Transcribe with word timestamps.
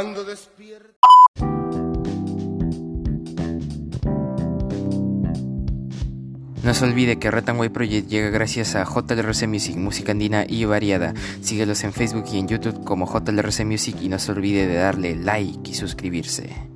cuando 0.00 0.22
despierta. 0.22 1.08
No 6.62 6.72
se 6.72 6.84
olvide 6.84 7.18
que 7.18 7.30
Way 7.30 7.70
Project 7.70 8.08
llega 8.08 8.30
gracias 8.30 8.76
a 8.76 8.84
JLRC 8.84 9.48
Music, 9.48 9.74
música 9.74 10.12
andina 10.12 10.44
y 10.48 10.64
variada. 10.66 11.14
Síguelos 11.40 11.82
en 11.82 11.92
Facebook 11.92 12.26
y 12.32 12.38
en 12.38 12.46
YouTube 12.46 12.84
como 12.84 13.12
JLRC 13.12 13.64
Music 13.64 13.96
y 14.00 14.08
no 14.08 14.20
se 14.20 14.30
olvide 14.30 14.68
de 14.68 14.76
darle 14.76 15.16
like 15.16 15.68
y 15.68 15.74
suscribirse. 15.74 16.68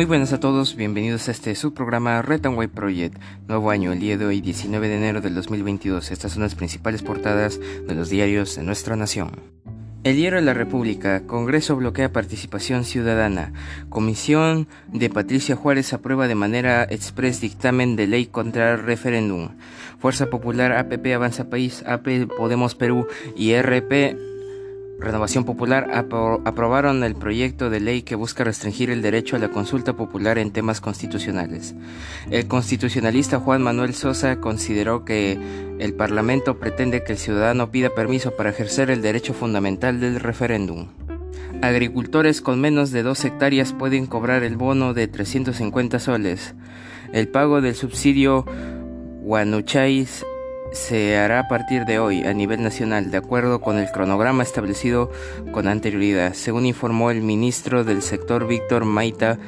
Muy 0.00 0.06
buenas 0.06 0.32
a 0.32 0.40
todos, 0.40 0.76
bienvenidos 0.76 1.28
a 1.28 1.32
este 1.32 1.54
subprograma 1.54 2.22
Way 2.22 2.68
Project, 2.68 3.18
nuevo 3.46 3.70
año, 3.70 3.92
el 3.92 4.00
día 4.00 4.16
de 4.16 4.24
hoy, 4.24 4.40
19 4.40 4.88
de 4.88 4.96
enero 4.96 5.20
del 5.20 5.34
2022. 5.34 6.10
Estas 6.10 6.32
son 6.32 6.42
las 6.42 6.54
principales 6.54 7.02
portadas 7.02 7.60
de 7.60 7.94
los 7.94 8.08
diarios 8.08 8.56
de 8.56 8.62
nuestra 8.62 8.96
nación. 8.96 9.32
El 10.02 10.16
Diario 10.16 10.38
de 10.38 10.46
la 10.46 10.54
República, 10.54 11.26
Congreso 11.26 11.76
bloquea 11.76 12.14
participación 12.14 12.84
ciudadana, 12.84 13.52
Comisión 13.90 14.68
de 14.90 15.10
Patricia 15.10 15.54
Juárez 15.54 15.92
aprueba 15.92 16.28
de 16.28 16.34
manera 16.34 16.84
express 16.84 17.42
dictamen 17.42 17.94
de 17.94 18.06
ley 18.06 18.24
contra 18.24 18.72
el 18.72 18.82
referéndum, 18.82 19.50
Fuerza 19.98 20.30
Popular, 20.30 20.72
APP 20.72 21.08
Avanza 21.14 21.50
País, 21.50 21.84
AP 21.86 22.26
Podemos 22.38 22.74
Perú 22.74 23.06
y 23.36 23.54
RP 23.54 24.29
Renovación 25.00 25.44
Popular 25.44 25.90
aprobaron 26.44 27.02
el 27.04 27.14
proyecto 27.14 27.70
de 27.70 27.80
ley 27.80 28.02
que 28.02 28.16
busca 28.16 28.44
restringir 28.44 28.90
el 28.90 29.00
derecho 29.00 29.34
a 29.34 29.38
la 29.38 29.48
consulta 29.48 29.94
popular 29.94 30.36
en 30.36 30.50
temas 30.50 30.82
constitucionales. 30.82 31.74
El 32.30 32.46
constitucionalista 32.46 33.40
Juan 33.40 33.62
Manuel 33.62 33.94
Sosa 33.94 34.40
consideró 34.40 35.06
que 35.06 35.38
el 35.78 35.94
Parlamento 35.94 36.58
pretende 36.58 37.02
que 37.02 37.12
el 37.12 37.18
ciudadano 37.18 37.70
pida 37.70 37.94
permiso 37.94 38.36
para 38.36 38.50
ejercer 38.50 38.90
el 38.90 39.00
derecho 39.00 39.32
fundamental 39.32 40.00
del 40.00 40.20
referéndum. 40.20 40.88
Agricultores 41.62 42.42
con 42.42 42.60
menos 42.60 42.90
de 42.90 43.02
dos 43.02 43.24
hectáreas 43.24 43.72
pueden 43.72 44.06
cobrar 44.06 44.42
el 44.42 44.58
bono 44.58 44.92
de 44.92 45.08
350 45.08 45.98
soles. 45.98 46.54
El 47.14 47.28
pago 47.28 47.62
del 47.62 47.74
subsidio 47.74 48.44
Guanuchais 49.22 50.26
se 50.72 51.16
hará 51.16 51.40
a 51.40 51.48
partir 51.48 51.84
de 51.84 51.98
hoy 51.98 52.22
a 52.22 52.32
nivel 52.32 52.62
nacional, 52.62 53.10
de 53.10 53.16
acuerdo 53.16 53.60
con 53.60 53.78
el 53.78 53.90
cronograma 53.90 54.42
establecido 54.42 55.10
con 55.52 55.68
anterioridad, 55.68 56.34
según 56.34 56.66
informó 56.66 57.10
el 57.10 57.22
ministro 57.22 57.84
del 57.84 58.02
sector 58.02 58.46
Víctor 58.46 58.84
Maita 58.84 59.38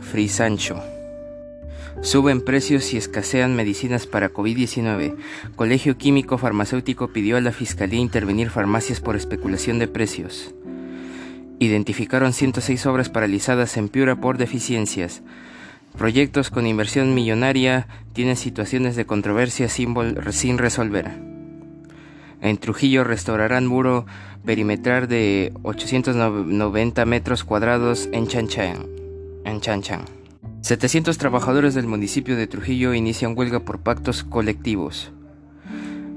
Frisancho. 0.00 0.82
Suben 2.02 2.40
precios 2.40 2.92
y 2.94 2.96
escasean 2.96 3.54
medicinas 3.54 4.08
para 4.08 4.32
COVID-19. 4.32 5.14
Colegio 5.54 5.96
Químico 5.96 6.36
Farmacéutico 6.36 7.12
pidió 7.12 7.36
a 7.36 7.40
la 7.40 7.52
Fiscalía 7.52 8.00
intervenir 8.00 8.50
farmacias 8.50 9.00
por 9.00 9.14
especulación 9.14 9.78
de 9.78 9.86
precios. 9.86 10.52
Identificaron 11.60 12.32
106 12.32 12.86
obras 12.86 13.08
paralizadas 13.08 13.76
en 13.76 13.88
Piura 13.88 14.16
por 14.16 14.36
deficiencias. 14.36 15.22
Proyectos 15.96 16.50
con 16.50 16.66
inversión 16.66 17.14
millonaria 17.14 17.86
tienen 18.14 18.36
situaciones 18.36 18.96
de 18.96 19.04
controversia 19.04 19.68
sin, 19.68 20.58
resolver. 20.58 21.10
En 22.40 22.56
Trujillo 22.56 23.04
restaurarán 23.04 23.66
muro 23.66 24.06
perimetral 24.44 25.06
de 25.06 25.52
890 25.62 27.04
metros 27.04 27.44
cuadrados 27.44 28.08
en 28.12 28.26
Chanchan. 28.26 28.86
En 29.44 29.60
Chanchan. 29.60 30.00
700 30.62 31.18
trabajadores 31.18 31.74
del 31.74 31.86
municipio 31.86 32.36
de 32.36 32.46
Trujillo 32.46 32.94
inician 32.94 33.34
huelga 33.36 33.60
por 33.60 33.80
pactos 33.80 34.24
colectivos. 34.24 35.12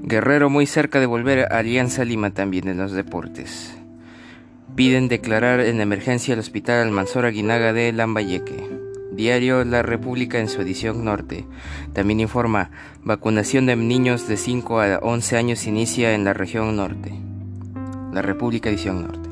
Guerrero 0.02 0.48
muy 0.48 0.66
cerca 0.66 1.00
de 1.00 1.06
volver 1.06 1.52
a 1.52 1.58
Alianza 1.58 2.04
Lima 2.04 2.30
también 2.30 2.68
en 2.68 2.78
los 2.78 2.92
deportes. 2.92 3.76
Piden 4.74 5.08
declarar 5.08 5.60
en 5.60 5.80
emergencia 5.80 6.34
el 6.34 6.40
hospital 6.40 6.82
Almanzora 6.82 7.30
Guinaga 7.30 7.72
de 7.72 7.92
Lambayeque. 7.92 8.85
Diario 9.16 9.64
La 9.64 9.82
República 9.82 10.38
en 10.38 10.48
su 10.48 10.60
edición 10.60 11.04
norte. 11.04 11.46
También 11.94 12.20
informa, 12.20 12.70
vacunación 13.02 13.64
de 13.64 13.74
niños 13.74 14.28
de 14.28 14.36
5 14.36 14.80
a 14.80 14.98
11 14.98 15.36
años 15.38 15.66
inicia 15.66 16.12
en 16.12 16.24
la 16.24 16.34
región 16.34 16.76
norte. 16.76 17.14
La 18.12 18.20
República 18.20 18.68
edición 18.68 19.02
norte. 19.06 19.26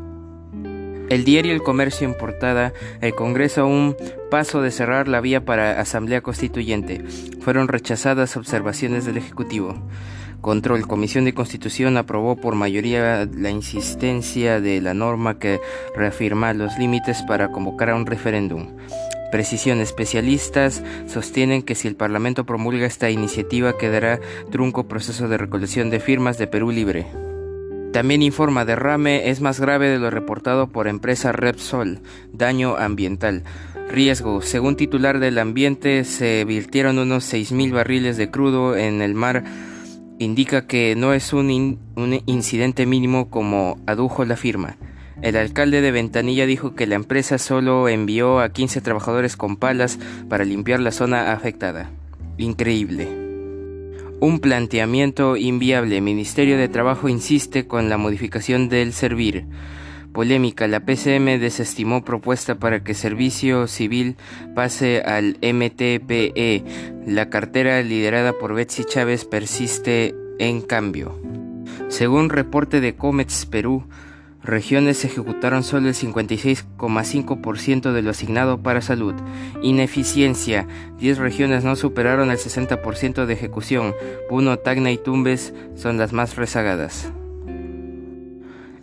El 1.10 1.26
diario 1.26 1.52
El 1.52 1.62
Comercio 1.62 2.08
en 2.08 2.16
portada, 2.16 2.72
el 3.02 3.14
Congreso 3.14 3.60
a 3.60 3.66
un 3.66 3.94
paso 4.30 4.62
de 4.62 4.70
cerrar 4.70 5.06
la 5.06 5.20
vía 5.20 5.44
para 5.44 5.78
Asamblea 5.78 6.22
Constituyente. 6.22 7.04
Fueron 7.40 7.68
rechazadas 7.68 8.38
observaciones 8.38 9.04
del 9.04 9.18
Ejecutivo. 9.18 9.76
Control, 10.40 10.86
Comisión 10.86 11.24
de 11.24 11.32
Constitución 11.34 11.96
aprobó 11.96 12.36
por 12.36 12.54
mayoría 12.54 13.26
la 13.34 13.50
insistencia 13.50 14.60
de 14.60 14.80
la 14.80 14.92
norma 14.92 15.38
que 15.38 15.60
reafirma 15.94 16.52
los 16.52 16.78
límites 16.78 17.22
para 17.22 17.50
convocar 17.50 17.90
a 17.90 17.96
un 17.96 18.06
referéndum. 18.06 18.68
Precisión. 19.34 19.80
Especialistas 19.80 20.84
sostienen 21.08 21.62
que 21.62 21.74
si 21.74 21.88
el 21.88 21.96
Parlamento 21.96 22.46
promulga 22.46 22.86
esta 22.86 23.10
iniciativa 23.10 23.76
quedará 23.76 24.20
trunco 24.52 24.86
proceso 24.86 25.26
de 25.26 25.36
recolección 25.38 25.90
de 25.90 25.98
firmas 25.98 26.38
de 26.38 26.46
Perú 26.46 26.70
Libre. 26.70 27.04
También 27.92 28.22
informa 28.22 28.64
derrame 28.64 29.30
es 29.30 29.40
más 29.40 29.58
grave 29.58 29.88
de 29.88 29.98
lo 29.98 30.08
reportado 30.10 30.68
por 30.68 30.86
empresa 30.86 31.32
Repsol, 31.32 31.98
daño 32.32 32.76
ambiental. 32.76 33.42
Riesgo. 33.90 34.40
Según 34.40 34.76
titular 34.76 35.18
del 35.18 35.40
ambiente, 35.40 36.04
se 36.04 36.44
virtieron 36.44 37.00
unos 37.00 37.24
6.000 37.34 37.72
barriles 37.72 38.16
de 38.16 38.30
crudo 38.30 38.76
en 38.76 39.02
el 39.02 39.14
mar. 39.14 39.42
Indica 40.20 40.68
que 40.68 40.94
no 40.94 41.12
es 41.12 41.32
un, 41.32 41.80
un 41.96 42.22
incidente 42.26 42.86
mínimo 42.86 43.30
como 43.30 43.78
adujo 43.88 44.24
la 44.24 44.36
firma. 44.36 44.76
El 45.24 45.36
alcalde 45.36 45.80
de 45.80 45.90
Ventanilla 45.90 46.44
dijo 46.44 46.74
que 46.74 46.86
la 46.86 46.96
empresa 46.96 47.38
solo 47.38 47.88
envió 47.88 48.40
a 48.40 48.50
15 48.50 48.82
trabajadores 48.82 49.38
con 49.38 49.56
palas 49.56 49.98
para 50.28 50.44
limpiar 50.44 50.80
la 50.80 50.92
zona 50.92 51.32
afectada. 51.32 51.88
Increíble. 52.36 53.08
Un 54.20 54.38
planteamiento 54.38 55.38
inviable. 55.38 56.02
Ministerio 56.02 56.58
de 56.58 56.68
Trabajo 56.68 57.08
insiste 57.08 57.66
con 57.66 57.88
la 57.88 57.96
modificación 57.96 58.68
del 58.68 58.92
servir. 58.92 59.46
Polémica. 60.12 60.68
La 60.68 60.80
PCM 60.80 61.40
desestimó 61.40 62.04
propuesta 62.04 62.56
para 62.56 62.84
que 62.84 62.92
Servicio 62.92 63.66
Civil 63.66 64.16
pase 64.54 65.00
al 65.00 65.38
MTPE. 65.40 66.64
La 67.06 67.30
cartera 67.30 67.80
liderada 67.80 68.34
por 68.34 68.52
Betsy 68.52 68.84
Chávez 68.84 69.24
persiste 69.24 70.14
en 70.38 70.60
cambio. 70.60 71.18
Según 71.88 72.28
reporte 72.28 72.82
de 72.82 72.94
Comets 72.94 73.46
Perú, 73.46 73.84
regiones 74.44 75.04
ejecutaron 75.04 75.62
solo 75.62 75.88
el 75.88 75.94
56,5% 75.94 77.92
de 77.92 78.02
lo 78.02 78.10
asignado 78.10 78.58
para 78.62 78.80
salud. 78.80 79.14
Ineficiencia. 79.62 80.66
10 80.98 81.18
regiones 81.18 81.64
no 81.64 81.76
superaron 81.76 82.30
el 82.30 82.38
60% 82.38 83.26
de 83.26 83.32
ejecución. 83.32 83.94
Puno, 84.28 84.58
Tacna 84.58 84.90
y 84.90 84.98
Tumbes 84.98 85.54
son 85.74 85.96
las 85.96 86.12
más 86.12 86.36
rezagadas. 86.36 87.10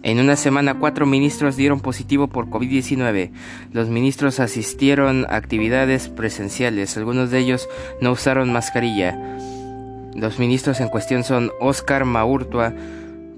En 0.04 0.20
una 0.20 0.36
semana, 0.36 0.80
cuatro 0.80 1.06
ministros 1.06 1.56
dieron 1.56 1.80
positivo 1.80 2.28
por 2.28 2.48
COVID-19. 2.48 3.32
Los 3.72 3.90
ministros 3.90 4.40
asistieron 4.40 5.28
a 5.30 5.36
actividades 5.36 6.10
presenciales. 6.10 6.98
Algunos 6.98 7.30
de 7.30 7.38
ellos 7.38 7.70
no 8.02 8.12
usaron 8.12 8.52
mascarilla. 8.52 9.16
Los 10.16 10.40
ministros 10.40 10.82
en 10.82 10.90
cuestión 10.90 11.24
son 11.24 11.52
Oscar 11.60 12.06
Maurtua, 12.06 12.74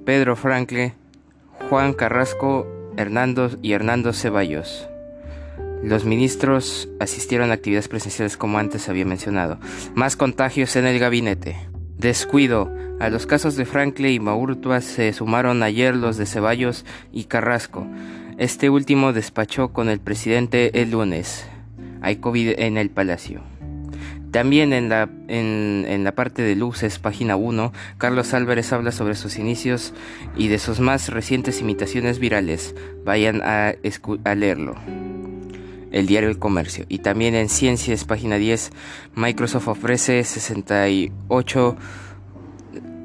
Pedro 0.06 0.38
Francle, 0.38 0.94
Juan 1.74 1.94
Carrasco 1.94 2.68
Hernando 2.98 3.50
y 3.64 3.72
Hernando 3.72 4.14
Ceballos. 4.14 4.88
Los 5.82 6.06
ministros 6.06 6.88
asistieron 7.00 7.50
a 7.50 7.56
actividades 7.56 7.88
presenciales 7.88 8.38
como 8.38 8.60
antes 8.60 8.90
había 8.90 9.06
mencionado. 9.06 9.58
Más 9.96 10.16
contagios 10.16 10.76
en 10.76 10.86
el 10.86 11.00
gabinete. 11.00 11.58
Descuido. 11.98 12.72
A 13.00 13.10
los 13.10 13.26
casos 13.26 13.56
de 13.56 13.66
Franklin 13.66 14.12
y 14.14 14.20
Maurtua 14.20 14.82
se 14.82 15.12
sumaron 15.14 15.64
ayer 15.64 15.96
los 15.96 16.18
de 16.18 16.28
Ceballos 16.28 16.86
y 17.12 17.24
Carrasco. 17.24 17.88
Este 18.38 18.70
último 18.70 19.12
despachó 19.12 19.74
con 19.74 19.90
el 19.90 20.00
presidente 20.00 20.80
el 20.80 20.92
lunes. 20.92 21.48
Hay 22.04 22.18
COVID 22.18 22.54
en 22.60 22.78
el 22.78 22.92
palacio. 22.92 23.42
También 24.34 24.74
en 24.74 24.90
la, 24.90 25.08
en, 25.28 26.04
la 26.04 26.16
parte 26.16 26.42
de 26.42 26.56
luces, 26.56 26.98
página 26.98 27.36
1, 27.36 27.72
Carlos 28.00 28.34
Álvarez 28.34 28.74
habla 28.74 28.92
sobre 28.92 29.14
sus 29.14 29.38
inicios 29.38 29.94
y 30.36 30.48
de 30.48 30.58
sus 30.58 30.80
más 30.80 31.10
recientes 31.10 31.62
imitaciones 31.62 32.18
virales. 32.18 32.74
Vayan 33.06 33.44
a, 33.44 33.76
a 34.24 34.36
leerlo. 34.36 34.74
El 35.92 36.08
diario 36.08 36.32
El 36.32 36.40
Comercio. 36.40 36.86
Y 36.90 36.98
también 36.98 37.36
en 37.36 37.48
Ciencias, 37.48 38.06
página 38.06 38.38
10, 38.38 38.72
Microsoft 39.14 39.68
ofrece 39.68 40.24
68 40.24 41.78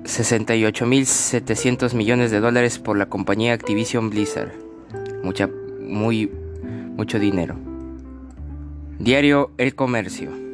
68.700 0.04 1.92
millones 1.92 2.30
de 2.30 2.40
dólares 2.40 2.78
por 2.78 2.96
la 2.96 3.10
compañía 3.10 3.52
Activision 3.52 4.08
Blizzard. 4.08 4.54
Mucha, 5.22 5.50
muy, 5.82 6.32
mucho 6.96 7.18
dinero. 7.18 7.56
Diario 8.98 9.50
El 9.58 9.74
Comercio. 9.74 10.47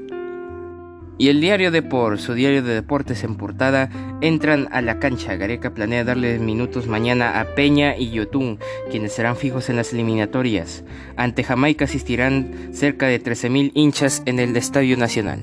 Y 1.17 1.29
el 1.29 1.41
diario 1.41 1.71
Depor, 1.71 2.19
su 2.19 2.35
diario 2.35 2.63
de 2.63 2.75
deportes 2.75 3.23
en 3.23 3.37
portada, 3.37 3.89
entran 4.21 4.69
a 4.73 4.83
la 4.83 4.99
cancha. 4.99 5.37
Gareca 5.37 5.73
planea 5.73 6.03
darle 6.03 6.39
minutos 6.39 6.89
mañana 6.89 7.41
a 7.41 7.55
Peña 7.55 7.97
y 7.97 8.11
Yotun, 8.11 8.59
quienes 8.91 9.13
serán 9.13 9.37
fijos 9.37 9.69
en 9.71 9.77
las 9.77 9.93
eliminatorias. 9.93 10.85
Ante 11.17 11.45
Jamaica 11.45 11.85
asistirán 11.85 12.71
cerca 12.73 13.07
de 13.07 13.23
13.000 13.23 13.71
hinchas 13.75 14.23
en 14.27 14.41
el 14.41 14.57
Estadio 14.57 14.97
Nacional. 14.97 15.41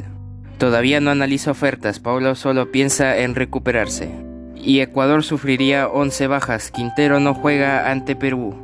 Todavía 0.57 0.99
no 0.99 1.09
analiza 1.09 1.51
ofertas, 1.51 1.99
Paulo 1.99 2.35
solo 2.35 2.69
piensa 2.71 3.17
en 3.17 3.33
recuperarse. 3.33 4.11
Y 4.55 4.81
Ecuador 4.81 5.23
sufriría 5.23 5.87
11 5.87 6.27
bajas, 6.27 6.69
Quintero 6.69 7.19
no 7.19 7.33
juega 7.33 7.89
ante 7.89 8.15
Perú. 8.15 8.60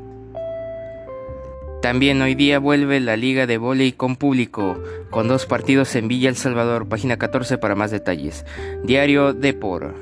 También 1.82 2.22
hoy 2.24 2.34
día 2.34 2.58
vuelve 2.58 3.00
la 3.00 3.16
Liga 3.16 3.46
de 3.46 3.60
Voley 3.60 3.92
con 3.92 4.16
público, 4.16 4.82
con 5.12 5.28
dos 5.28 5.46
partidos 5.46 5.96
en 5.96 6.08
Villa 6.08 6.30
El 6.30 6.36
Salvador, 6.36 6.90
página 6.90 7.18
14 7.18 7.60
para 7.60 7.76
más 7.76 7.92
detalles. 7.92 8.46
Diario 8.84 9.34
Depor. 9.34 9.94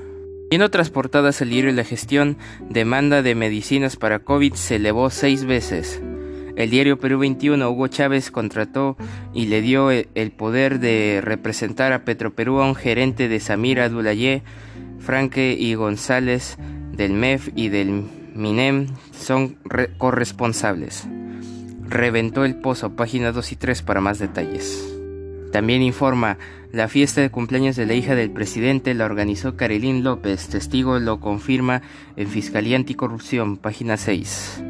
En 0.51 0.61
otras 0.61 0.89
portadas, 0.89 1.41
el 1.41 1.49
diario 1.49 1.73
La 1.73 1.83
Gestión, 1.83 2.37
demanda 2.69 3.21
de 3.21 3.35
medicinas 3.35 3.97
para 3.97 4.19
COVID 4.19 4.53
se 4.53 4.77
elevó 4.77 5.09
seis 5.09 5.43
veces. 5.43 6.01
El 6.55 6.69
diario 6.69 6.97
Perú 6.97 7.19
21, 7.19 7.69
Hugo 7.69 7.87
Chávez 7.87 8.31
contrató 8.31 8.95
y 9.33 9.47
le 9.47 9.61
dio 9.61 9.91
el 9.91 10.31
poder 10.31 10.79
de 10.79 11.19
representar 11.21 11.91
a 11.91 12.05
Petroperú 12.05 12.61
a 12.61 12.67
un 12.67 12.75
gerente 12.75 13.27
de 13.27 13.41
Samira 13.41 13.89
Dulayé, 13.89 14.43
Franque 14.99 15.57
y 15.59 15.73
González 15.73 16.57
del 16.93 17.11
MEF 17.11 17.49
y 17.53 17.67
del 17.67 18.05
MINEM 18.33 18.87
son 19.11 19.57
corresponsables. 19.97 21.05
Reventó 21.87 22.45
el 22.45 22.55
pozo, 22.55 22.95
página 22.95 23.31
2 23.31 23.51
y 23.51 23.55
3 23.55 23.81
para 23.81 24.01
más 24.01 24.19
detalles. 24.19 24.91
También 25.51 25.81
informa, 25.81 26.37
la 26.71 26.89
fiesta 26.89 27.21
de 27.21 27.31
cumpleaños 27.31 27.77
de 27.77 27.85
la 27.85 27.93
hija 27.93 28.15
del 28.15 28.31
presidente 28.31 28.93
la 28.93 29.05
organizó 29.05 29.55
Carolín 29.55 30.03
López, 30.03 30.47
testigo 30.49 30.99
lo 30.99 31.21
confirma 31.21 31.81
en 32.17 32.27
Fiscalía 32.27 32.75
Anticorrupción, 32.75 33.55
página 33.55 33.95
6. 33.95 34.63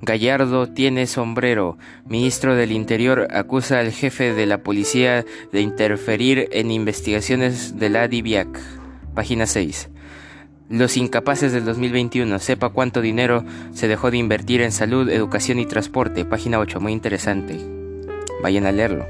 Gallardo 0.00 0.68
tiene 0.68 1.06
sombrero. 1.06 1.76
Ministro 2.06 2.54
del 2.54 2.72
Interior 2.72 3.28
acusa 3.30 3.80
al 3.80 3.90
jefe 3.90 4.32
de 4.32 4.46
la 4.46 4.62
policía 4.62 5.24
de 5.52 5.60
interferir 5.60 6.48
en 6.52 6.70
investigaciones 6.70 7.78
de 7.78 7.88
la 7.88 8.08
DIVIAC. 8.08 8.48
Página 9.14 9.46
6. 9.46 9.90
Los 10.68 10.98
incapaces 10.98 11.52
del 11.52 11.64
2021, 11.64 12.38
sepa 12.38 12.68
cuánto 12.68 13.00
dinero 13.00 13.42
se 13.72 13.88
dejó 13.88 14.10
de 14.10 14.18
invertir 14.18 14.60
en 14.60 14.70
salud, 14.70 15.08
educación 15.08 15.58
y 15.58 15.64
transporte. 15.64 16.26
Página 16.26 16.58
8, 16.58 16.78
muy 16.78 16.92
interesante. 16.92 17.58
Vayan 18.42 18.66
a 18.66 18.72
leerlo. 18.72 19.06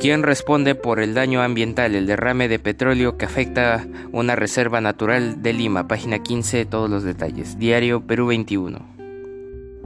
¿Quién 0.00 0.22
responde 0.22 0.74
por 0.74 1.00
el 1.00 1.14
daño 1.14 1.42
ambiental, 1.42 1.94
el 1.94 2.06
derrame 2.06 2.48
de 2.48 2.58
petróleo 2.58 3.16
que 3.16 3.24
afecta 3.24 3.86
una 4.12 4.36
reserva 4.36 4.82
natural 4.82 5.42
de 5.42 5.54
Lima? 5.54 5.88
Página 5.88 6.22
15, 6.22 6.66
todos 6.66 6.90
los 6.90 7.04
detalles. 7.04 7.58
Diario 7.58 8.02
Perú 8.02 8.26
21. 8.26 8.99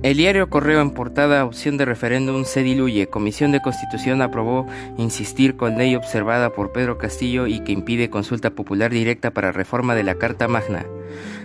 El 0.02 0.18
diario 0.18 0.50
Correo 0.50 0.82
en 0.82 0.90
portada 0.90 1.44
opción 1.46 1.78
de 1.78 1.86
referéndum 1.86 2.44
se 2.44 2.62
diluye. 2.62 3.06
Comisión 3.06 3.52
de 3.52 3.62
Constitución 3.62 4.20
aprobó 4.20 4.66
insistir 4.98 5.56
con 5.56 5.78
ley 5.78 5.94
observada 5.94 6.50
por 6.50 6.72
Pedro 6.72 6.98
Castillo 6.98 7.46
y 7.46 7.60
que 7.60 7.72
impide 7.72 8.10
consulta 8.10 8.50
popular 8.50 8.90
directa 8.90 9.30
para 9.30 9.52
reforma 9.52 9.94
de 9.94 10.02
la 10.02 10.16
Carta 10.16 10.46
Magna. 10.46 10.84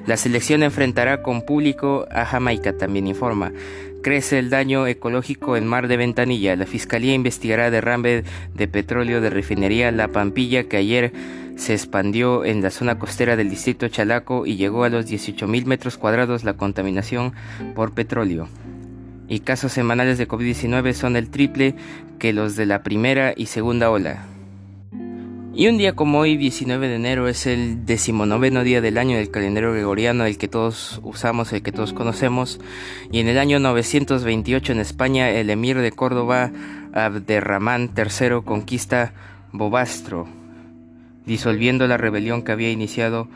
La 0.05 0.17
selección 0.17 0.63
enfrentará 0.63 1.21
con 1.21 1.43
público 1.43 2.05
a 2.11 2.25
Jamaica, 2.25 2.75
también 2.75 3.07
informa. 3.07 3.53
Crece 4.01 4.39
el 4.39 4.49
daño 4.49 4.87
ecológico 4.87 5.57
en 5.57 5.67
Mar 5.67 5.89
de 5.89 5.97
Ventanilla. 5.97 6.55
La 6.55 6.65
Fiscalía 6.65 7.13
investigará 7.13 7.69
derrame 7.69 8.23
de 8.53 8.67
petróleo 8.69 9.19
de 9.19 9.29
refinería 9.29 9.91
La 9.91 10.07
Pampilla 10.07 10.69
que 10.69 10.77
ayer 10.77 11.11
se 11.57 11.73
expandió 11.73 12.45
en 12.45 12.61
la 12.61 12.71
zona 12.71 12.97
costera 12.97 13.35
del 13.35 13.49
distrito 13.49 13.89
Chalaco 13.89 14.45
y 14.45 14.55
llegó 14.55 14.85
a 14.85 14.89
los 14.89 15.05
18.000 15.05 15.65
metros 15.65 15.97
cuadrados 15.97 16.45
la 16.45 16.53
contaminación 16.53 17.33
por 17.75 17.93
petróleo. 17.93 18.47
Y 19.27 19.41
casos 19.41 19.73
semanales 19.73 20.17
de 20.17 20.29
COVID-19 20.29 20.93
son 20.93 21.17
el 21.17 21.29
triple 21.29 21.75
que 22.19 22.31
los 22.31 22.55
de 22.55 22.65
la 22.65 22.83
primera 22.83 23.33
y 23.35 23.47
segunda 23.47 23.91
ola. 23.91 24.25
Y 25.59 25.67
un 25.67 25.77
día 25.77 25.93
como 25.93 26.19
hoy, 26.19 26.37
19 26.37 26.87
de 26.87 26.95
enero, 26.95 27.27
es 27.27 27.45
el 27.45 27.85
decimonoveno 27.85 28.63
día 28.63 28.79
del 28.79 28.97
año 28.97 29.17
del 29.17 29.29
calendario 29.29 29.73
gregoriano, 29.73 30.23
el 30.23 30.37
que 30.37 30.47
todos 30.47 31.01
usamos, 31.03 31.51
el 31.51 31.61
que 31.61 31.73
todos 31.73 31.91
conocemos. 31.91 32.61
Y 33.11 33.19
en 33.19 33.27
el 33.27 33.37
año 33.37 33.59
928 33.59 34.71
en 34.71 34.79
España, 34.79 35.29
el 35.29 35.49
emir 35.49 35.77
de 35.79 35.91
Córdoba, 35.91 36.53
Abderramán 36.93 37.91
III, 37.93 38.41
conquista 38.45 39.11
Bobastro, 39.51 40.29
disolviendo 41.25 41.87
la 41.87 41.97
rebelión 41.97 42.41
que 42.43 42.53
había 42.53 42.71
iniciado 42.71 43.27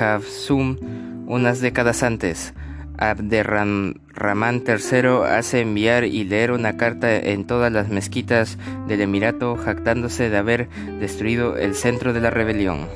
Hafsum 0.00 0.78
unas 1.28 1.60
décadas 1.60 2.02
antes. 2.02 2.54
Abderrahman 2.98 4.64
III 4.66 5.08
hace 5.28 5.60
enviar 5.60 6.04
y 6.04 6.24
leer 6.24 6.52
una 6.52 6.76
carta 6.76 7.14
en 7.16 7.46
todas 7.46 7.72
las 7.72 7.88
mezquitas 7.88 8.58
del 8.88 9.00
Emirato 9.00 9.56
jactándose 9.56 10.30
de 10.30 10.36
haber 10.36 10.68
destruido 11.00 11.56
el 11.56 11.74
centro 11.74 12.12
de 12.12 12.20
la 12.20 12.30
rebelión. 12.30 12.88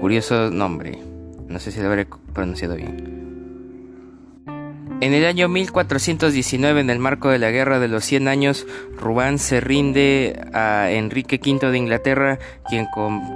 Curioso 0.00 0.50
nombre, 0.50 0.98
no 1.48 1.58
sé 1.58 1.70
si 1.70 1.80
lo 1.80 1.88
habré 1.88 2.06
pronunciado 2.32 2.74
bien. 2.74 3.22
En 5.02 5.14
el 5.14 5.24
año 5.24 5.48
1419, 5.48 6.80
en 6.80 6.88
el 6.88 7.00
marco 7.00 7.28
de 7.28 7.40
la 7.40 7.50
Guerra 7.50 7.80
de 7.80 7.88
los 7.88 8.04
Cien 8.04 8.28
Años, 8.28 8.68
Rubán 8.96 9.40
se 9.40 9.60
rinde 9.60 10.40
a 10.52 10.92
Enrique 10.92 11.40
V 11.44 11.72
de 11.72 11.76
Inglaterra, 11.76 12.38
quien 12.68 12.86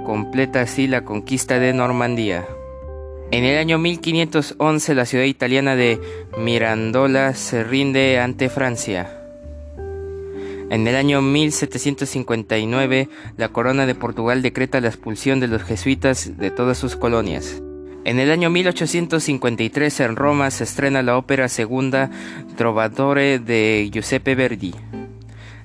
completa 0.05 0.61
así 0.61 0.87
la 0.87 1.03
conquista 1.03 1.59
de 1.59 1.73
Normandía. 1.73 2.45
En 3.29 3.43
el 3.43 3.57
año 3.57 3.77
1511 3.77 4.95
la 4.95 5.05
ciudad 5.05 5.25
italiana 5.25 5.75
de 5.75 5.99
Mirandola 6.37 7.33
se 7.33 7.61
rinde 7.65 8.19
ante 8.19 8.47
Francia. 8.47 9.19
En 10.69 10.87
el 10.87 10.95
año 10.95 11.21
1759 11.21 13.09
la 13.35 13.49
corona 13.49 13.85
de 13.85 13.95
Portugal 13.95 14.41
decreta 14.41 14.79
la 14.79 14.87
expulsión 14.87 15.41
de 15.41 15.49
los 15.49 15.63
jesuitas 15.63 16.37
de 16.37 16.51
todas 16.51 16.77
sus 16.77 16.95
colonias. 16.95 17.61
En 18.05 18.19
el 18.19 18.31
año 18.31 18.49
1853 18.49 19.99
en 19.99 20.15
Roma 20.15 20.49
se 20.49 20.63
estrena 20.63 21.03
la 21.03 21.17
ópera 21.17 21.49
segunda 21.49 22.09
Trovadore 22.55 23.39
de 23.39 23.89
Giuseppe 23.91 24.35
Verdi. 24.35 24.73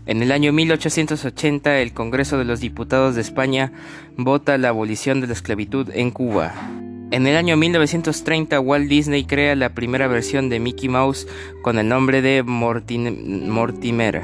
En 0.07 0.21
el 0.21 0.33
año 0.33 0.52
1880 0.52 1.78
el 1.78 1.92
Congreso 1.92 2.38
de 2.38 2.45
los 2.45 2.59
Diputados 2.59 3.14
de 3.14 3.21
España 3.21 3.71
vota 4.16 4.59
la 4.59 4.71
abolición 4.71 5.21
de 5.21 5.28
la 5.28 5.35
esclavitud 5.35 5.90
en 5.95 6.11
Cuba. 6.11 6.82
En 7.12 7.26
el 7.26 7.37
año 7.37 7.59
1930 7.59 8.59
Walt 8.59 8.88
Disney 8.88 9.25
crea 9.25 9.54
la 9.54 9.75
primera 9.75 10.09
versión 10.09 10.49
de 10.49 10.59
Mickey 10.61 10.88
Mouse 10.88 11.28
con 11.61 11.78
el 11.78 11.87
nombre 11.87 12.23
de 12.23 12.42
Mortimer. 12.42 14.23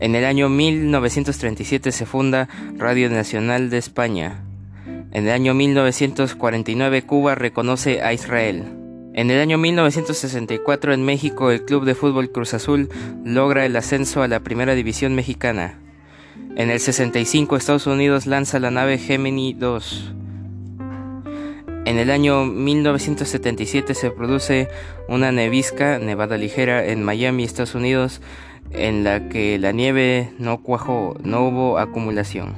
En 0.00 0.14
el 0.14 0.24
año 0.24 0.48
1937 0.48 1.92
se 1.92 2.06
funda 2.06 2.48
Radio 2.78 3.10
Nacional 3.10 3.68
de 3.68 3.76
España. 3.76 4.46
En 5.12 5.26
el 5.26 5.32
año 5.32 5.52
1949 5.52 7.02
Cuba 7.02 7.34
reconoce 7.34 8.00
a 8.00 8.14
Israel. 8.14 8.64
En 9.12 9.30
el 9.30 9.38
año 9.38 9.58
1964 9.58 10.94
en 10.94 11.04
México 11.04 11.50
el 11.50 11.66
Club 11.66 11.84
de 11.84 11.94
Fútbol 11.94 12.32
Cruz 12.32 12.54
Azul 12.54 12.88
logra 13.26 13.66
el 13.66 13.76
ascenso 13.76 14.22
a 14.22 14.28
la 14.28 14.40
Primera 14.40 14.74
División 14.74 15.14
Mexicana. 15.14 15.78
En 16.56 16.70
el 16.70 16.80
65 16.80 17.58
Estados 17.58 17.86
Unidos 17.86 18.26
lanza 18.26 18.58
la 18.58 18.70
nave 18.70 18.96
Gemini 18.96 19.52
2. 19.52 20.14
En 21.84 21.98
el 21.98 22.10
año 22.10 22.46
1977 22.46 23.94
se 23.94 24.10
produce 24.10 24.68
una 25.06 25.32
nevisca, 25.32 25.98
nevada 25.98 26.38
ligera, 26.38 26.86
en 26.86 27.02
Miami, 27.02 27.44
Estados 27.44 27.74
Unidos, 27.74 28.22
en 28.70 29.04
la 29.04 29.28
que 29.28 29.58
la 29.58 29.72
nieve 29.72 30.32
no 30.38 30.62
cuajó, 30.62 31.14
no 31.22 31.46
hubo 31.46 31.78
acumulación. 31.78 32.54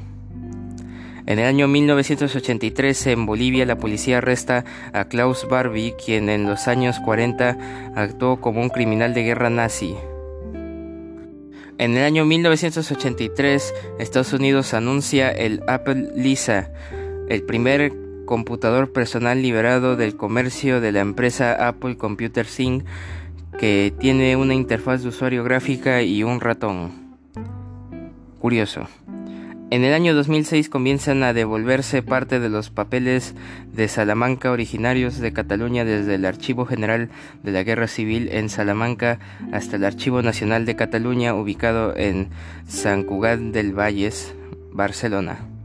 En 1.27 1.41
el 1.41 1.47
año 1.47 1.67
1983 1.67 3.09
en 3.09 3.27
Bolivia 3.27 3.67
la 3.67 3.79
policía 3.79 4.19
arresta 4.19 4.65
a 4.93 5.07
Klaus 5.07 5.49
Barbie, 5.51 5.97
quien 6.03 6.29
en 6.29 6.45
los 6.45 6.69
años 6.69 7.01
40 7.01 7.93
actuó 7.97 8.41
como 8.41 8.61
un 8.61 8.69
criminal 8.69 9.13
de 9.13 9.25
guerra 9.25 9.51
nazi. 9.51 9.97
En 11.79 11.97
el 11.97 12.05
año 12.05 12.25
1983 12.25 13.75
Estados 13.99 14.33
Unidos 14.33 14.73
anuncia 14.73 15.33
el 15.33 15.65
Apple 15.67 16.11
Lisa, 16.15 16.71
el 17.29 17.43
primer 17.43 18.06
computador 18.27 18.93
personal 18.93 19.41
liberado 19.41 19.97
del 19.97 20.17
comercio 20.17 20.83
de 20.83 20.93
la 20.93 21.01
empresa 21.01 21.69
Apple 21.69 21.97
Computer 21.97 22.47
Inc., 22.59 22.85
que 23.59 23.95
tiene 23.99 24.37
una 24.37 24.53
interfaz 24.53 25.03
de 25.03 25.09
usuario 25.09 25.43
gráfica 25.43 26.03
y 26.03 26.23
un 26.23 26.41
ratón. 26.41 26.93
Curioso. 28.39 28.87
En 29.69 29.83
el 29.83 29.95
año 29.95 30.15
2006 30.15 30.69
comienzan 30.69 31.25
a 31.25 31.33
devolverse 31.33 32.01
parte 32.01 32.39
de 32.39 32.49
los 32.49 32.71
papeles 32.71 33.35
de 33.73 33.89
Salamanca 33.89 34.53
originarios 34.53 35.19
de 35.19 35.33
Cataluña 35.33 35.85
desde 35.85 36.15
el 36.15 36.25
Archivo 36.25 36.67
General 36.67 37.09
de 37.43 37.51
la 37.51 37.65
Guerra 37.65 37.89
Civil 37.89 38.29
en 38.31 38.49
Salamanca 38.49 39.19
hasta 39.51 39.75
el 39.75 39.85
Archivo 39.85 40.23
Nacional 40.23 40.67
de 40.67 40.77
Cataluña 40.77 41.35
ubicado 41.35 41.97
en 41.97 42.29
San 42.69 43.03
Cugat 43.03 43.41
del 43.41 43.73
Valles, 43.73 44.35
Barcelona. 44.71 45.56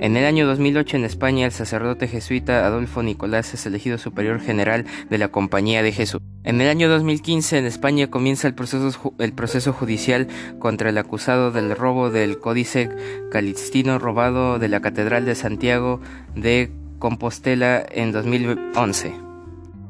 En 0.00 0.16
el 0.16 0.26
año 0.26 0.46
2008 0.46 0.96
en 0.96 1.04
España 1.04 1.46
el 1.46 1.50
sacerdote 1.50 2.06
jesuita 2.06 2.64
Adolfo 2.64 3.02
Nicolás 3.02 3.52
es 3.52 3.66
elegido 3.66 3.98
superior 3.98 4.40
general 4.40 4.86
de 5.10 5.18
la 5.18 5.28
Compañía 5.28 5.82
de 5.82 5.90
Jesús. 5.90 6.20
En 6.44 6.60
el 6.60 6.68
año 6.68 6.88
2015 6.88 7.58
en 7.58 7.66
España 7.66 8.08
comienza 8.08 8.46
el 8.46 8.54
proceso, 8.54 9.12
el 9.18 9.32
proceso 9.32 9.72
judicial 9.72 10.28
contra 10.60 10.90
el 10.90 10.98
acusado 10.98 11.50
del 11.50 11.74
robo 11.74 12.10
del 12.10 12.38
códice 12.38 12.90
calistino 13.32 13.98
robado 13.98 14.60
de 14.60 14.68
la 14.68 14.80
Catedral 14.80 15.24
de 15.24 15.34
Santiago 15.34 16.00
de 16.36 16.70
Compostela 17.00 17.84
en 17.90 18.12
2011. 18.12 19.28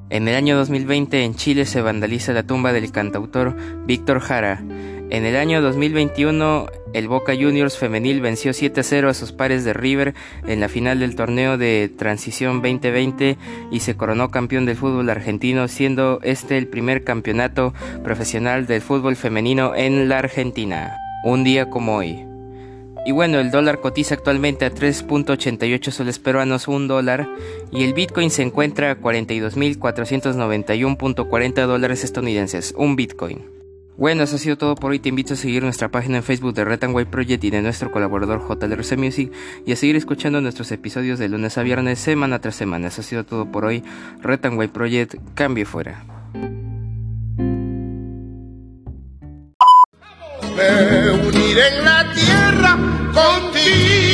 En 0.08 0.26
el 0.26 0.36
año 0.36 0.56
2020 0.56 1.22
en 1.22 1.34
Chile 1.34 1.66
se 1.66 1.82
vandaliza 1.82 2.32
la 2.32 2.46
tumba 2.46 2.72
del 2.72 2.90
cantautor 2.92 3.54
Víctor 3.84 4.20
Jara. 4.20 4.64
En 5.10 5.26
el 5.26 5.36
año 5.36 5.60
2021 5.60 6.66
el 6.92 7.08
Boca 7.08 7.34
Juniors 7.34 7.76
femenil 7.76 8.20
venció 8.20 8.52
7-0 8.52 9.08
a 9.08 9.14
sus 9.14 9.32
pares 9.32 9.64
de 9.64 9.72
River 9.72 10.14
en 10.46 10.60
la 10.60 10.68
final 10.68 11.00
del 11.00 11.16
torneo 11.16 11.58
de 11.58 11.90
Transición 11.96 12.62
2020 12.62 13.36
y 13.70 13.80
se 13.80 13.96
coronó 13.96 14.30
campeón 14.30 14.66
del 14.66 14.76
fútbol 14.76 15.10
argentino, 15.10 15.68
siendo 15.68 16.20
este 16.22 16.56
el 16.56 16.66
primer 16.66 17.04
campeonato 17.04 17.74
profesional 18.02 18.66
del 18.66 18.80
fútbol 18.80 19.16
femenino 19.16 19.74
en 19.74 20.08
la 20.08 20.18
Argentina. 20.18 20.96
Un 21.24 21.44
día 21.44 21.68
como 21.68 21.96
hoy. 21.96 22.24
Y 23.04 23.12
bueno, 23.12 23.38
el 23.38 23.50
dólar 23.50 23.80
cotiza 23.80 24.14
actualmente 24.14 24.64
a 24.64 24.72
3.88 24.72 25.90
soles 25.90 26.18
peruanos 26.18 26.68
un 26.68 26.88
dólar 26.88 27.28
y 27.70 27.84
el 27.84 27.92
Bitcoin 27.94 28.30
se 28.30 28.42
encuentra 28.42 28.90
a 28.90 28.98
42.491.40 28.98 31.66
dólares 31.66 32.04
estadounidenses, 32.04 32.74
un 32.76 32.96
Bitcoin. 32.96 33.58
Bueno, 33.98 34.22
eso 34.22 34.36
ha 34.36 34.38
sido 34.38 34.56
todo 34.56 34.76
por 34.76 34.92
hoy. 34.92 35.00
Te 35.00 35.08
invito 35.08 35.34
a 35.34 35.36
seguir 35.36 35.64
nuestra 35.64 35.88
página 35.88 36.18
en 36.18 36.22
Facebook 36.22 36.54
de 36.54 36.64
Red 36.64 36.78
Project 37.10 37.42
y 37.42 37.50
de 37.50 37.60
nuestro 37.62 37.90
colaborador 37.90 38.40
JLRC 38.48 38.96
Music 38.96 39.32
y 39.66 39.72
a 39.72 39.76
seguir 39.76 39.96
escuchando 39.96 40.40
nuestros 40.40 40.70
episodios 40.70 41.18
de 41.18 41.28
lunes 41.28 41.58
a 41.58 41.64
viernes, 41.64 41.98
semana 41.98 42.38
tras 42.38 42.54
semana. 42.54 42.86
Eso 42.86 43.00
ha 43.00 43.04
sido 43.04 43.24
todo 43.24 43.50
por 43.50 43.64
hoy. 43.64 43.82
Red 44.22 44.38
Project, 44.70 45.16
cambio 45.34 45.66
fuera. 45.66 46.04
En 50.60 51.84
la 51.84 52.06
tierra 52.14 52.78
contigo, 53.12 54.07